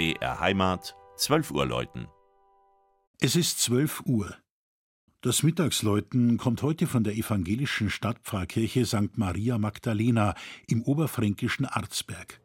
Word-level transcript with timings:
BR 0.00 0.40
Heimat, 0.40 0.96
12 1.18 1.50
Uhr 1.50 1.66
läuten. 1.66 2.08
Es 3.20 3.36
ist 3.36 3.60
12 3.60 4.00
Uhr. 4.06 4.34
Das 5.20 5.42
Mittagsläuten 5.42 6.38
kommt 6.38 6.62
heute 6.62 6.86
von 6.86 7.04
der 7.04 7.16
evangelischen 7.16 7.90
Stadtpfarrkirche 7.90 8.86
St. 8.86 9.18
Maria 9.18 9.58
Magdalena 9.58 10.34
im 10.66 10.82
oberfränkischen 10.84 11.66
Arzberg. 11.66 12.40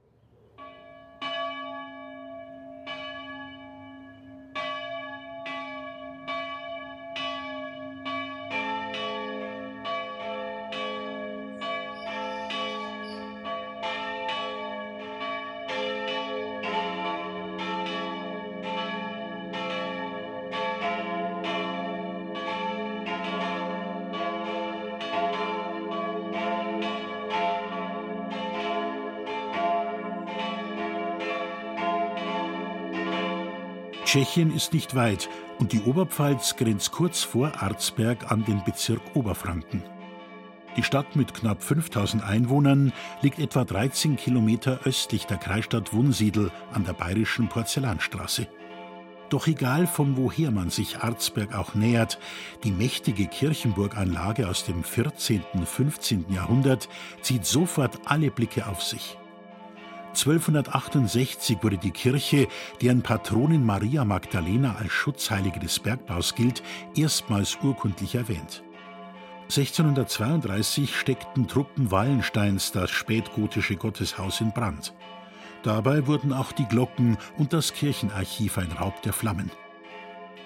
Tschechien 34.05 34.55
ist 34.55 34.71
nicht 34.71 34.95
weit 34.95 35.29
und 35.59 35.73
die 35.73 35.81
Oberpfalz 35.81 36.55
grenzt 36.55 36.91
kurz 36.91 37.23
vor 37.23 37.51
Arzberg 37.61 38.31
an 38.31 38.45
den 38.45 38.63
Bezirk 38.63 39.01
Oberfranken. 39.15 39.83
Die 40.77 40.83
Stadt 40.83 41.15
mit 41.15 41.33
knapp 41.33 41.63
5000 41.63 42.23
Einwohnern 42.23 42.93
liegt 43.21 43.39
etwa 43.39 43.65
13 43.65 44.15
Kilometer 44.15 44.81
östlich 44.83 45.25
der 45.25 45.37
Kreisstadt 45.37 45.91
Wunsiedel 45.91 46.51
an 46.71 46.85
der 46.85 46.93
bayerischen 46.93 47.49
Porzellanstraße. 47.49 48.47
Doch 49.29 49.47
egal 49.47 49.87
von 49.87 50.17
woher 50.17 50.51
man 50.51 50.69
sich 50.69 50.99
Arzberg 50.99 51.55
auch 51.55 51.73
nähert, 51.73 52.19
die 52.63 52.71
mächtige 52.71 53.25
Kirchenburganlage 53.25 54.47
aus 54.47 54.65
dem 54.65 54.83
14. 54.83 55.41
und 55.53 55.67
15. 55.67 56.25
Jahrhundert 56.29 56.89
zieht 57.21 57.45
sofort 57.45 57.99
alle 58.05 58.29
Blicke 58.29 58.67
auf 58.67 58.83
sich. 58.83 59.17
1268 60.15 61.57
wurde 61.61 61.77
die 61.77 61.91
Kirche, 61.91 62.47
deren 62.81 63.01
Patronin 63.01 63.65
Maria 63.65 64.05
Magdalena 64.05 64.75
als 64.79 64.91
Schutzheilige 64.91 65.59
des 65.59 65.79
Bergbaus 65.79 66.35
gilt, 66.35 66.63
erstmals 66.95 67.57
urkundlich 67.61 68.15
erwähnt. 68.15 68.63
1632 69.49 70.97
steckten 70.97 71.47
Truppen 71.47 71.91
Wallensteins 71.91 72.71
das 72.71 72.89
spätgotische 72.89 73.75
Gotteshaus 73.75 74.41
in 74.41 74.51
Brand. 74.51 74.93
Dabei 75.61 76.07
wurden 76.07 76.33
auch 76.33 76.51
die 76.51 76.65
Glocken 76.65 77.17
und 77.37 77.53
das 77.53 77.73
Kirchenarchiv 77.73 78.57
ein 78.57 78.71
Raub 78.71 79.01
der 79.03 79.13
Flammen. 79.13 79.51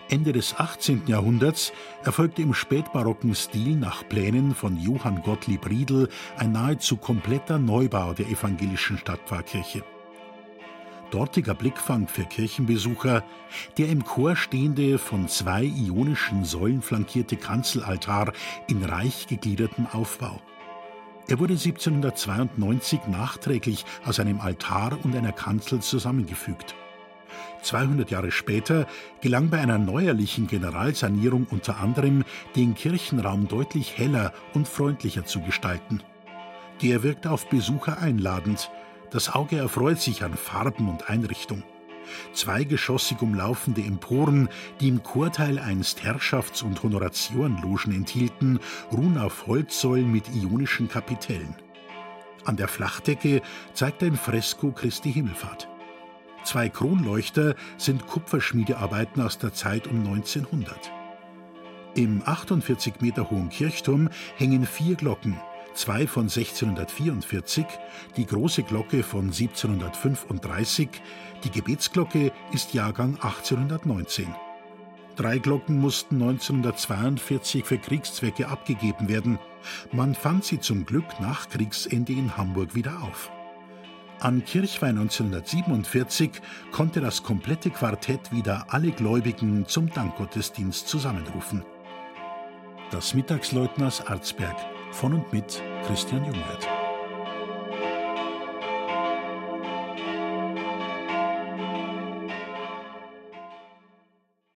Ende 0.09 0.33
des 0.33 0.55
18. 0.57 1.03
Jahrhunderts 1.05 1.71
erfolgte 2.03 2.41
im 2.41 2.55
spätbarocken 2.55 3.35
Stil 3.35 3.75
nach 3.75 4.07
Plänen 4.09 4.55
von 4.55 4.75
Johann 4.75 5.21
Gottlieb 5.21 5.69
Riedel 5.69 6.09
ein 6.35 6.51
nahezu 6.51 6.97
kompletter 6.97 7.59
Neubau 7.59 8.13
der 8.13 8.27
evangelischen 8.27 8.97
Stadtpfarrkirche. 8.97 9.83
Dortiger 11.11 11.53
Blickfang 11.53 12.07
für 12.07 12.25
Kirchenbesucher 12.25 13.23
der 13.77 13.89
im 13.89 14.03
Chor 14.03 14.35
stehende, 14.35 14.97
von 14.97 15.27
zwei 15.27 15.63
ionischen 15.63 16.43
Säulen 16.43 16.81
flankierte 16.81 17.35
Kanzelaltar 17.35 18.33
in 18.67 18.83
reich 18.83 19.27
gegliedertem 19.27 19.87
Aufbau. 19.91 20.41
Er 21.27 21.37
wurde 21.37 21.53
1792 21.53 23.01
nachträglich 23.07 23.85
aus 24.05 24.19
einem 24.19 24.39
Altar 24.39 24.97
und 25.03 25.15
einer 25.15 25.31
Kanzel 25.31 25.79
zusammengefügt. 25.79 26.75
200 27.61 28.11
Jahre 28.11 28.31
später 28.31 28.87
gelang 29.21 29.49
bei 29.49 29.59
einer 29.59 29.77
neuerlichen 29.77 30.47
Generalsanierung 30.47 31.47
unter 31.49 31.77
anderem, 31.79 32.23
den 32.55 32.75
Kirchenraum 32.75 33.47
deutlich 33.47 33.97
heller 33.97 34.33
und 34.53 34.67
freundlicher 34.67 35.25
zu 35.25 35.41
gestalten. 35.41 36.01
Der 36.81 37.03
wirkt 37.03 37.27
auf 37.27 37.49
Besucher 37.49 37.99
einladend. 37.99 38.71
Das 39.11 39.33
Auge 39.33 39.57
erfreut 39.57 39.99
sich 39.99 40.23
an 40.23 40.35
Farben 40.35 40.87
und 40.87 41.09
Einrichtung. 41.09 41.63
Zweigeschossig 42.33 43.21
umlaufende 43.21 43.81
Emporen, 43.81 44.49
die 44.79 44.87
im 44.87 45.03
Chorteil 45.03 45.59
einst 45.59 46.03
Herrschafts- 46.03 46.63
und 46.63 46.81
Honoratiorenlogen 46.81 47.93
enthielten, 47.93 48.59
ruhen 48.91 49.17
auf 49.17 49.47
Holzsäulen 49.47 50.11
mit 50.11 50.33
ionischen 50.33 50.87
Kapitellen. 50.87 51.55
An 52.45 52.55
der 52.55 52.67
Flachdecke 52.67 53.41
zeigt 53.73 54.01
ein 54.03 54.15
Fresko 54.15 54.71
Christi 54.71 55.13
Himmelfahrt. 55.13 55.67
Zwei 56.49 56.67
Kronleuchter 56.67 57.53
sind 57.77 58.07
Kupferschmiedearbeiten 58.07 59.21
aus 59.21 59.37
der 59.37 59.53
Zeit 59.53 59.85
um 59.85 59.99
1900. 59.99 60.91
Im 61.93 62.23
48 62.25 63.01
Meter 63.01 63.29
hohen 63.29 63.49
Kirchturm 63.49 64.09
hängen 64.35 64.65
vier 64.65 64.95
Glocken, 64.95 65.39
zwei 65.75 66.07
von 66.07 66.23
1644, 66.23 67.67
die 68.17 68.25
große 68.25 68.63
Glocke 68.63 69.03
von 69.03 69.25
1735, 69.25 70.89
die 71.43 71.51
Gebetsglocke 71.51 72.31
ist 72.51 72.73
Jahrgang 72.73 73.13
1819. 73.21 74.33
Drei 75.17 75.37
Glocken 75.37 75.79
mussten 75.79 76.15
1942 76.15 77.63
für 77.63 77.77
Kriegszwecke 77.77 78.47
abgegeben 78.47 79.07
werden. 79.07 79.37
Man 79.91 80.15
fand 80.15 80.45
sie 80.45 80.59
zum 80.59 80.87
Glück 80.87 81.19
nach 81.19 81.47
Kriegsende 81.49 82.13
in 82.13 82.37
Hamburg 82.37 82.73
wieder 82.73 83.03
auf. 83.03 83.29
An 84.21 84.43
Kirchweih 84.43 84.89
1947 84.89 86.41
konnte 86.71 86.99
das 86.99 87.23
komplette 87.23 87.69
Quartett 87.69 88.33
wieder 88.33 88.65
alle 88.69 88.91
Gläubigen 88.91 89.65
zum 89.65 89.89
Dankgottesdienst 89.89 90.89
zusammenrufen. 90.89 91.63
Das 92.91 93.13
Mittagsleutners 93.13 94.05
Arzberg 94.07 94.57
von 94.91 95.13
und 95.13 95.31
mit 95.31 95.61
Christian 95.85 96.25
Jungwirth. 96.25 96.78